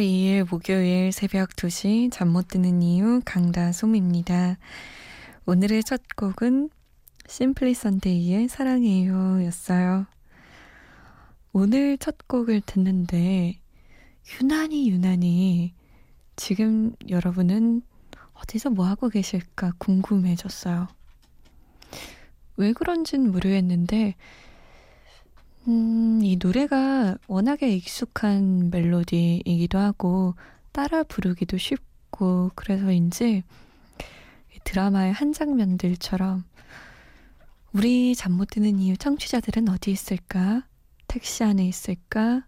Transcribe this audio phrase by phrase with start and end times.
[0.00, 4.58] 2일 목요일 새벽 2시 잠 못 드는 이유 강다솜입니다.
[5.46, 6.70] 오늘의 첫 곡은
[7.26, 10.06] 심플리 선데이의 사랑해요 였어요.
[11.52, 13.60] 오늘 첫 곡을 듣는데
[14.40, 15.74] 유난히 유난히
[16.36, 17.82] 지금 여러분은
[18.34, 20.88] 어디서 뭐 하고 계실까 궁금해졌어요.
[22.56, 24.14] 왜 그런진 모르겠는데
[25.68, 30.34] 음, 이 노래가 워낙에 익숙한 멜로디이기도 하고
[30.72, 33.44] 따라 부르기도 쉽고 그래서인지
[34.64, 36.44] 드라마의 한 장면들처럼
[37.72, 40.66] 우리 잠 못 드는 이유 청취자들은 어디 있을까?
[41.06, 42.46] 택시 안에 있을까?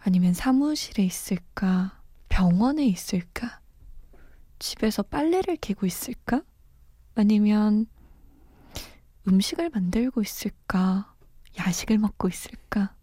[0.00, 2.00] 아니면 사무실에 있을까?
[2.28, 3.60] 병원에 있을까?
[4.58, 6.42] 집에서 빨래를 개고 있을까?
[7.14, 7.86] 아니면
[9.28, 11.09] 음식을 만들고 있을까?
[11.58, 12.94] 야식을 먹고 있을까?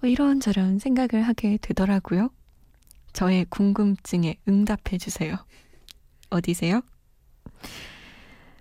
[0.00, 2.30] 뭐 이런저런 생각을 하게 되더라고요.
[3.12, 5.36] 저의 궁금증에 응답해 주세요.
[6.30, 6.82] 어디세요?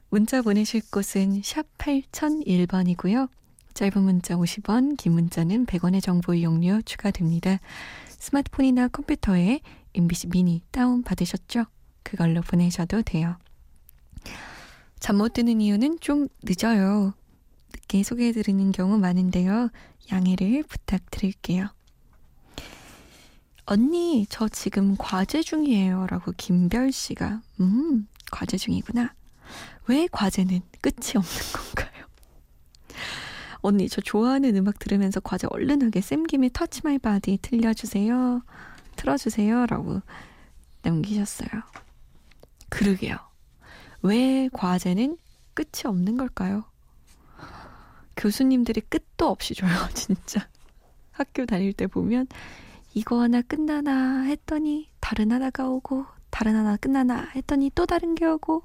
[0.09, 3.29] 문자 보내실 곳은 샵 8001번이고요.
[3.73, 7.59] 짧은 문자 50원, 긴 문자는 100원의 정보 이용료 추가됩니다.
[8.09, 9.61] 스마트폰이나 컴퓨터에
[9.95, 11.65] MBC 미니 다운 받으셨죠?
[12.03, 13.37] 그걸로 보내셔도 돼요.
[14.99, 17.13] 잠 못 드는 이유는 좀 늦어요.
[17.93, 19.69] 늦게 소개해드리는 경우 많은데요.
[20.11, 21.67] 양해를 부탁드릴게요.
[23.65, 26.07] 언니, 저 지금 과제 중이에요.
[26.07, 29.13] 라고 김별 씨가, 음, 과제 중이구나.
[29.87, 32.05] 왜 과제는 끝이 없는 건가요?
[33.61, 38.41] 언니, 저 좋아하는 음악 들으면서 과제 얼른 하게 샘김의 Touch My Body 틀어주세요.
[38.95, 39.67] 틀어주세요.
[39.67, 40.01] 라고
[40.81, 41.49] 남기셨어요.
[42.69, 43.17] 그러게요.
[44.01, 45.17] 왜 과제는
[45.53, 46.65] 끝이 없는 걸까요?
[48.15, 50.47] 교수님들이 끝도 없이 줘요, 진짜.
[51.11, 52.27] 학교 다닐 때 보면
[52.93, 58.63] 이거 하나 끝나나 했더니 다른 하나가 오고 다른 하나 끝나나 했더니 또 다른 게 오고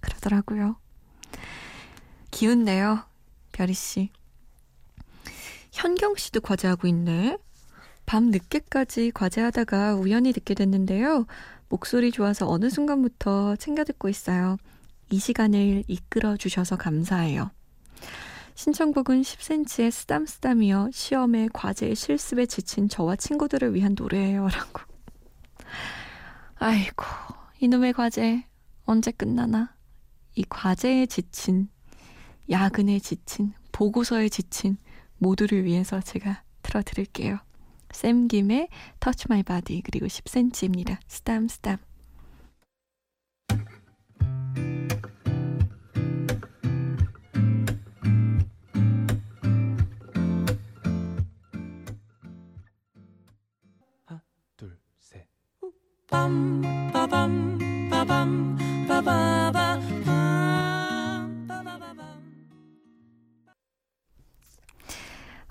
[0.00, 0.76] 그러더라고요.
[2.30, 3.04] 기운내요,
[3.52, 4.10] 별이 씨.
[5.72, 7.38] 현경 씨도 과제하고 있네.
[8.06, 11.26] 밤 늦게까지 과제하다가 우연히 듣게 됐는데요.
[11.68, 14.56] 목소리 좋아서 어느 순간부터 챙겨 듣고 있어요.
[15.10, 17.50] 이 시간을 이끌어 주셔서 감사해요.
[18.60, 20.90] 신청곡은 10cm의 쓰담쓰담이요.
[20.92, 24.48] 시험에 과제에 실습에 지친 저와 친구들을 위한 노래예요.
[24.48, 24.82] 라고.
[26.56, 27.06] 아이고,
[27.60, 28.44] 이놈의 과제
[28.84, 29.74] 언제 끝나나?
[30.34, 31.70] 이 과제에 지친,
[32.50, 34.76] 야근에 지친, 보고서에 지친
[35.16, 37.38] 모두를 위해서 제가 틀어드릴게요.
[37.92, 38.68] 샘 김의
[39.00, 40.98] Touch My Body 그리고 10cm입니다.
[41.08, 41.78] 쓰담쓰담.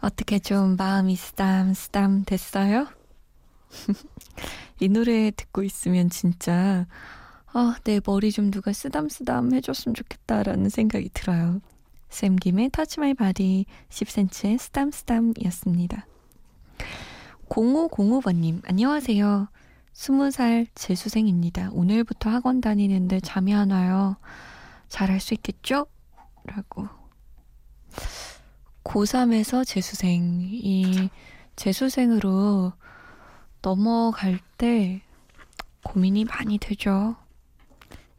[0.02, 2.88] 어떻게 좀 마음이 쓰담 쓰담 됐어요?
[4.80, 6.88] 이 노래 듣고 있으면 진짜
[7.52, 11.62] 아, 내 머리 좀 누가 쓰담쓰담 해줬으면 좋겠다라는 생각이 들어요.
[12.10, 16.06] 샘 김의 Touch My Body 10cm의 쓰담쓰담이었습니다.
[17.50, 19.50] 0505번님, 안녕하세요.
[19.94, 21.69] 스무 살 재수생입니다.
[21.71, 24.18] 오늘부터 학원 다니는데 잠이 안 와요.
[24.88, 25.88] 잘할 수 있겠죠?
[26.44, 26.88] 라고.
[28.83, 30.39] 고3에서 재수생.
[30.41, 31.09] 이
[31.56, 32.74] 재수생으로
[33.62, 35.01] 넘어갈 때
[35.83, 37.15] 고민이 많이 되죠.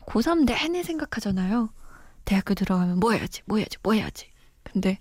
[0.06, 1.70] 고3 내내 생각하잖아요.
[2.24, 4.30] 대학교 들어가면 뭐 해야지, 뭐 해야지, 뭐 해야지.
[4.62, 4.98] 근데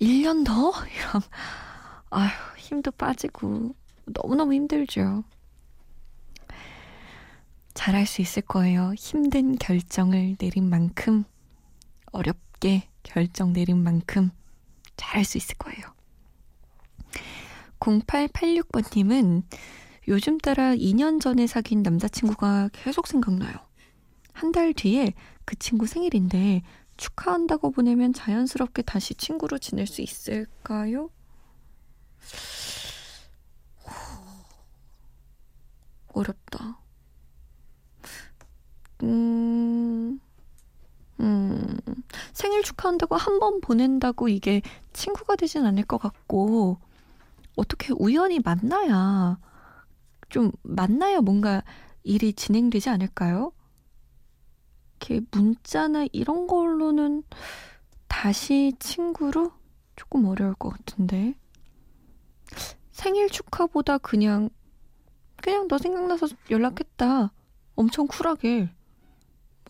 [0.00, 0.72] 1년 더?
[0.86, 1.22] 이런,
[2.10, 3.74] 아휴, 힘도 빠지고,
[4.12, 5.24] 너무너무 힘들죠.
[7.74, 8.92] 잘할 수 있을 거예요.
[8.96, 11.24] 힘든 결정을 내린 만큼,
[12.12, 14.30] 어렵게 결정 내린 만큼
[14.96, 15.80] 잘할 수 있을 거예요.
[17.80, 19.42] 0886번님은
[20.08, 23.54] 요즘 따라 2년 전에 사귄 남자친구가 계속 생각나요.
[24.32, 25.14] 한 달 뒤에
[25.44, 26.62] 그 친구 생일인데
[26.96, 31.10] 축하한다고 보내면 자연스럽게 다시 친구로 지낼 수 있을까요?
[36.12, 36.78] 어렵다.
[39.02, 40.20] 음,
[41.20, 41.78] 음,
[42.32, 44.62] 생일 축하한다고 한 번 보낸다고 이게
[44.92, 46.78] 친구가 되진 않을 것 같고,
[47.56, 49.38] 어떻게 우연히 만나야,
[50.30, 51.62] 좀 만나야 뭔가
[52.04, 53.52] 일이 진행되지 않을까요?
[55.00, 57.22] 이렇게 문자나 이런 걸로는
[58.08, 59.52] 다시 친구로
[59.96, 61.34] 조금 어려울 것 같은데.
[62.92, 64.50] 생일 축하보다 그냥,
[65.48, 67.32] 그냥 너 생각나서 연락했다.
[67.74, 68.68] 엄청 쿨하게.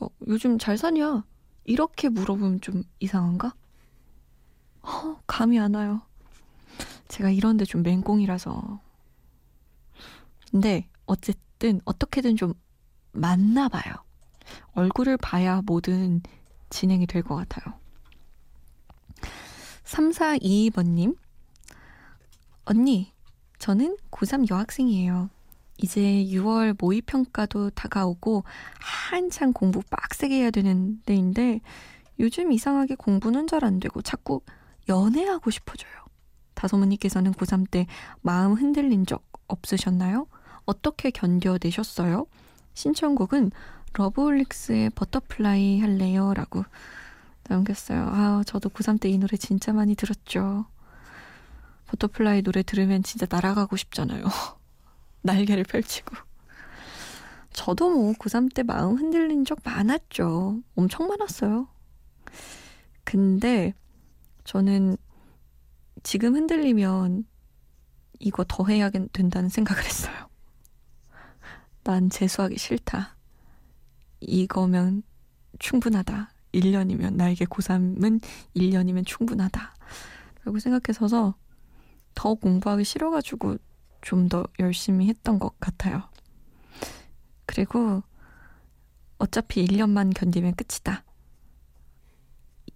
[0.00, 1.24] 뭐, 요즘 잘 사냐?
[1.66, 3.54] 이렇게 물어보면 좀 이상한가?
[4.82, 6.02] 어, 감이 안 와요.
[7.06, 8.80] 제가 이런데 좀 맹꽁이라서.
[10.50, 12.54] 근데 어쨌든 어떻게든 좀
[13.12, 13.94] 만나봐요.
[14.72, 16.22] 얼굴을 봐야 뭐든
[16.70, 17.78] 진행이 될 것 같아요.
[19.84, 21.16] 3422번님.
[22.64, 23.12] 언니,
[23.60, 25.30] 저는 고3 여학생이에요.
[25.78, 28.44] 이제 6월 모의평가도 다가오고
[28.80, 31.60] 한창 공부 빡세게 해야 되는 때인데
[32.20, 34.40] 요즘 이상하게 공부는 잘 안 되고 자꾸
[34.88, 35.92] 연애하고 싶어져요.
[36.54, 37.86] 다솜 님께서는 고3 때
[38.22, 40.26] 마음 흔들린 적 없으셨나요?
[40.66, 42.26] 어떻게 견뎌내셨어요?
[42.74, 43.52] 신청곡은
[43.94, 46.34] 러브홀릭스의 Butterfly 할래요?
[46.34, 46.64] 라고
[47.48, 48.08] 남겼어요.
[48.12, 50.66] 아, 저도 고3 때 이 노래 진짜 많이 들었죠.
[51.86, 54.24] Butterfly 노래 들으면 진짜 날아가고 싶잖아요.
[55.22, 56.16] 날개를 펼치고.
[57.52, 60.62] 저도 뭐 고3 때 마음 흔들린 적 많았죠.
[60.76, 61.68] 엄청 많았어요.
[63.04, 63.74] 근데
[64.44, 64.96] 저는
[66.02, 67.26] 지금 흔들리면
[68.20, 70.28] 이거 더 해야 된다는 생각을 했어요.
[71.84, 73.16] 난 재수하기 싫다.
[74.20, 75.02] 이거면
[75.58, 76.30] 충분하다.
[76.52, 78.20] 1년이면, 나에게 고3은
[78.56, 79.74] 1년이면 충분하다.
[80.44, 81.34] 라고 생각해서서
[82.14, 83.58] 더 공부하기 싫어가지고
[84.00, 86.02] 좀 더 열심히 했던 것 같아요.
[87.46, 88.02] 그리고
[89.18, 91.04] 어차피 1년만 견디면 끝이다.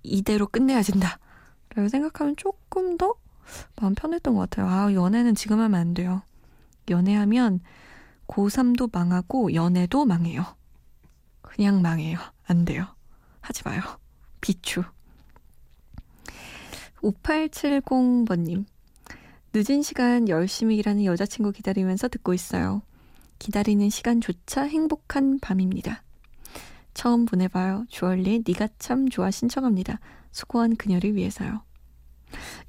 [0.03, 1.19] 이대로 끝내야 된다.
[1.75, 3.15] 라고 생각하면 조금 더
[3.77, 4.67] 마음 편했던 것 같아요.
[4.69, 6.23] 아, 연애는 지금 하면 안 돼요.
[6.91, 7.61] 연애하면
[8.27, 10.57] 고3도 망하고 연애도 망해요.
[11.43, 12.19] 그냥 망해요.
[12.45, 12.87] 안 돼요.
[13.41, 13.83] 하지 마요.
[14.41, 14.83] 비추.
[17.03, 18.65] 5870번님.
[19.55, 22.81] 늦은 시간 열심히 일하는 여자친구 기다리면서 듣고 있어요.
[23.39, 26.03] 기다리는 시간조차 행복한 밤입니다.
[26.95, 27.85] 처음 보내봐요.
[27.89, 30.01] 주얼리의 네가 참 좋아 신청합니다.
[30.31, 31.63] 수고한 그녀를 위해서요.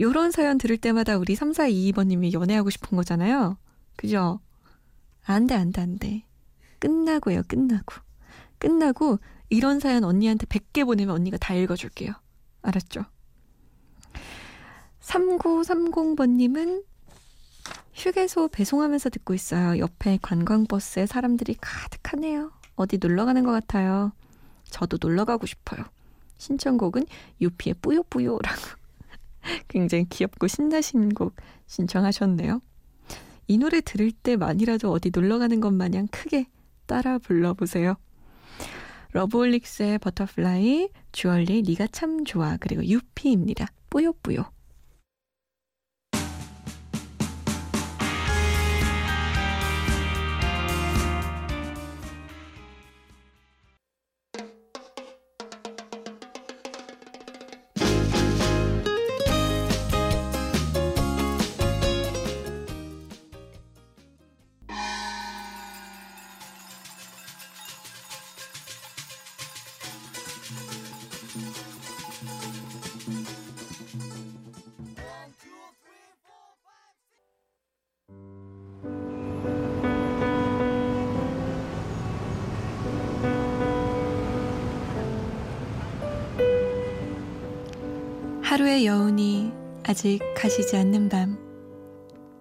[0.01, 3.57] 요런 사연 들을 때마다 우리 3422번님이 연애하고 싶은 거잖아요.
[3.95, 4.41] 그죠?
[5.23, 6.25] 안 돼, 안 돼, 안 돼.
[6.79, 7.95] 끝나고요, 끝나고.
[8.57, 9.19] 끝나고
[9.49, 12.11] 이런 사연 언니한테 100개 보내면 언니가 다 읽어줄게요.
[12.61, 13.05] 알았죠?
[15.13, 16.83] 3930번님은
[17.93, 19.77] 휴게소 배송하면서 듣고 있어요.
[19.77, 22.51] 옆에 관광버스에 사람들이 가득하네요.
[22.75, 24.11] 어디 놀러 가는 것 같아요.
[24.65, 25.83] 저도 놀러 가고 싶어요.
[26.37, 27.05] 신청곡은
[27.41, 28.61] 유피의 뿌요뿌요라고
[29.67, 31.35] 굉장히 귀엽고 신나신 곡
[31.67, 32.61] 신청하셨네요.
[33.47, 36.47] 이 노래 들을 때만이라도 어디 놀러 가는 것 마냥 크게
[36.87, 37.95] 따라 불러보세요.
[39.11, 43.67] 러브홀릭스의 Butterfly, 주얼리 네가 참 좋아 그리고 유피입니다.
[43.91, 44.45] 뿌요뿌요.
[88.53, 89.51] 하루의 여운이
[89.83, 91.39] 아직 가시지 않는 밤.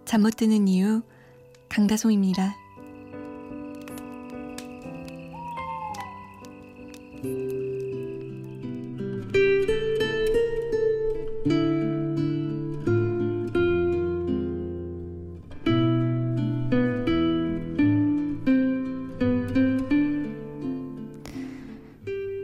[0.04, 1.00] 잠 못 드는 이유,
[1.70, 2.54] 강다송입니다.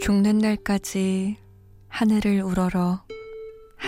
[0.01, 1.37] 죽는 날까지
[1.89, 3.07] 하늘을 우러러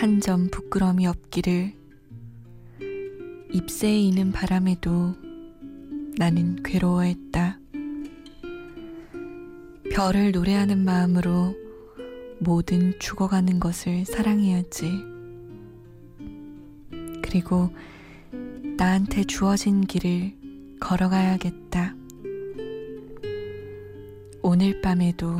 [0.01, 1.73] 한 점 부끄럼이 없기를
[3.51, 5.13] 잎새에 이는 바람에도
[6.17, 7.59] 나는 괴로워했다.
[9.91, 11.53] 별을 노래하는 마음으로
[12.39, 14.91] 모든 죽어가는 것을 사랑해야지.
[17.21, 17.69] 그리고
[18.77, 20.33] 나한테 주어진 길을
[20.79, 21.93] 걸어가야겠다.
[24.41, 25.37] 오늘 밤에도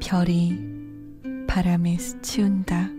[0.00, 0.72] 별이
[1.46, 2.93] 바람에 스치운다.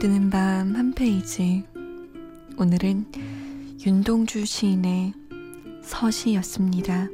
[0.00, 1.62] 잠못 드는 밤 한 페이지.
[2.58, 3.12] 오늘은
[3.84, 5.12] 윤동주 시인의
[5.82, 7.08] 서시였습니다.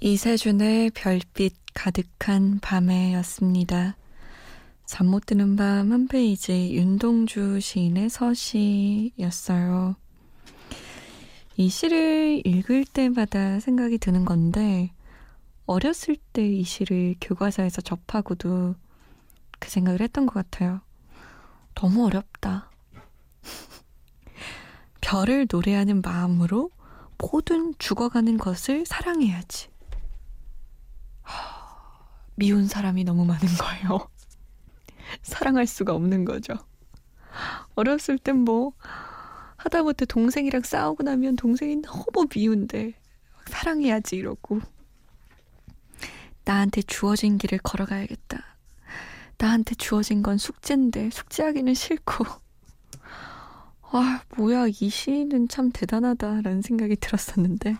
[0.00, 3.96] 이세준의 별빛 가득한 밤에였습니다.
[4.94, 9.96] 잠 못 드는 밤 한 페이지 윤동주 시인의 서시였어요.
[11.56, 14.92] 이 시를 읽을 때마다 생각이 드는 건데
[15.66, 18.76] 어렸을 때 이 시를 교과서에서 접하고도
[19.58, 20.80] 그 생각을 했던 것 같아요.
[21.74, 22.70] 너무 어렵다.
[25.00, 26.70] 별을 노래하는 마음으로
[27.18, 29.70] 모든 죽어가는 것을 사랑해야지.
[32.36, 34.08] 미운 사람이 너무 많은 거예요.
[35.22, 36.54] 사랑할 수가 없는 거죠.
[37.74, 38.72] 어렸을 땐 뭐,
[39.56, 42.94] 하다못해 동생이랑 싸우고 나면 동생이 너무 미운데,
[43.46, 44.60] 사랑해야지 이러고.
[46.44, 48.44] 나한테 주어진 길을 걸어가야겠다.
[49.38, 52.24] 나한테 주어진 건 숙제인데, 숙제하기는 싫고.
[53.92, 57.76] 와, 뭐야, 이 시인은 참 대단하다라는 생각이 들었었는데.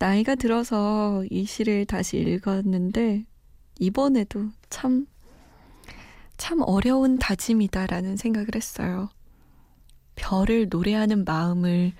[0.00, 3.24] 나이가 들어서 이 시를 다시 읽었는데
[3.80, 5.06] 이번에도 참,
[6.38, 9.10] 참 어려운 다짐이다라는 생각을 했어요.
[10.14, 11.92] 별을 노래하는 마음을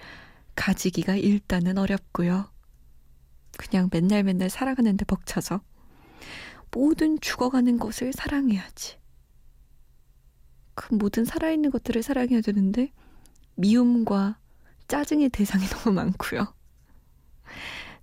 [0.54, 2.50] 가지기가 일단은 어렵고요.
[3.58, 5.60] 그냥 맨날 맨날 살아가는데 벅차서
[6.70, 8.98] 모든 죽어가는 것을 사랑해야지.
[10.74, 12.92] 그 모든 살아있는 것들을 사랑해야 되는데
[13.56, 14.38] 미움과
[14.86, 16.54] 짜증의 대상이 너무 많고요.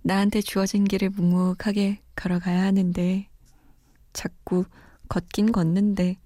[0.02, 3.28] 나한테 주어진 길을 묵묵하게 걸어가야 하는데
[4.12, 4.64] 자꾸
[5.08, 6.18] 걷긴 걷는데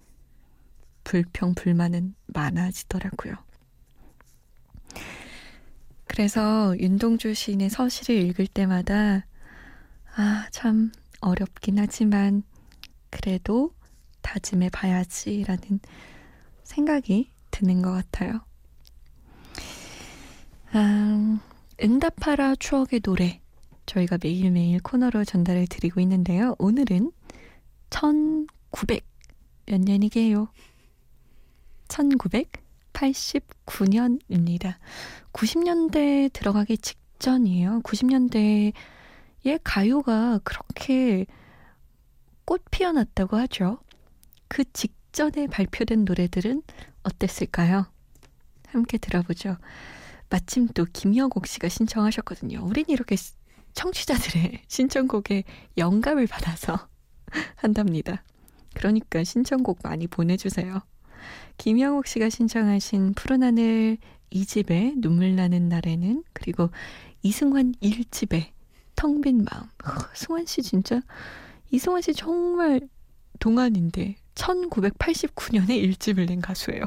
[1.11, 3.35] 불평 불만은 많아지더라고요.
[6.07, 9.27] 그래서 윤동주 시인의 서시를 읽을 때마다
[10.15, 12.45] 아, 참 어렵긴 하지만
[13.11, 13.75] 그래도
[14.23, 15.81] 다짐해 봐야지라는
[16.63, 18.43] 생각이 드는 것 같아요.
[20.71, 21.41] 아,
[21.83, 23.41] 응답하라 추억의 노래
[23.87, 26.55] 저희가 매일매일 코너로 전달해 드리고 있는데요.
[26.61, 27.11] 오늘은
[27.91, 29.05] 1900
[29.67, 30.47] 몇 년이게요?
[31.91, 34.77] 1989년입니다.
[35.33, 37.81] 90년대 들어가기 직전이에요.
[37.83, 38.73] 90년대에
[39.63, 41.27] 가요가 그렇게
[42.45, 43.81] 꽃 피어났다고 하죠.
[44.49, 46.63] 그 직전에 발표된 노래들은
[47.03, 47.87] 어땠을까요?
[48.69, 49.57] 함께 들어보죠.
[50.29, 52.61] 마침 또 김여곡 씨가 신청하셨거든요.
[52.65, 53.17] 우린 이렇게
[53.75, 55.45] 청취자들의 신청곡에
[55.77, 56.89] 영감을 받아서
[57.57, 58.23] 한답니다.
[58.75, 60.83] 그러니까 신청곡 많이 보내주세요.
[61.59, 63.99] 김영옥 씨가 신청하신 푸른 하늘
[64.33, 66.71] 2집에 눈물 나는 날에는 그리고
[67.23, 68.51] 이승환 1집에
[68.97, 69.67] 텅 빈 마음.
[70.15, 71.01] 승환 씨 진짜
[71.71, 72.81] 이승환 씨 정말
[73.41, 76.85] 동안인데 1989년에 1집을 낸 가수예요.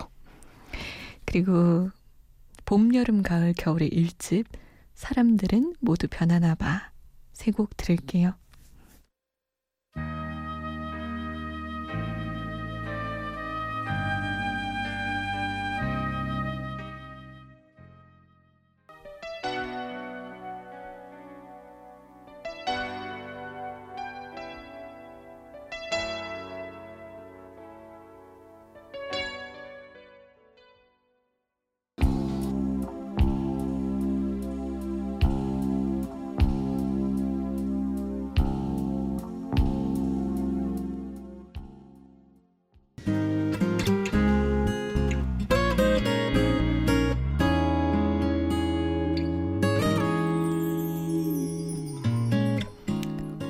[1.25, 1.89] 그리고
[2.65, 4.45] 봄, 여름, 가을, 겨울의 1집
[4.95, 6.91] 사람들은 모두 변하나 봐.
[7.33, 8.35] 세 곡 들을게요.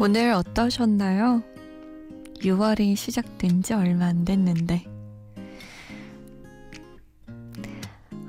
[0.05, 1.41] 오늘 어떠셨나요?
[2.41, 4.83] 6월이 시작된 지 얼마 안 됐는데.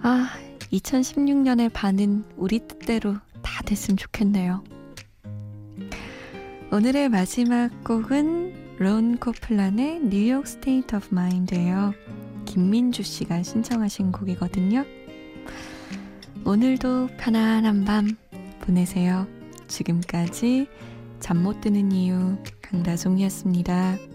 [0.00, 0.30] 아,
[0.70, 4.62] 2016년의 반은 우리 뜻대로 다 됐으면 좋겠네요.
[6.70, 11.92] 오늘의 마지막 곡은 론 코플란의 New York State of Mind예요.
[12.44, 14.84] 김민주 씨가 신청하신 곡이거든요.
[16.44, 18.16] 오늘도 편안한 밤
[18.60, 19.26] 보내세요.
[19.66, 20.68] 지금까지
[21.24, 24.13] 잠 못 드는 이유 강다송이었습니다.